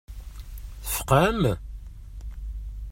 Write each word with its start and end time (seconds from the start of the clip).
Tfeqɛem? 0.83 1.41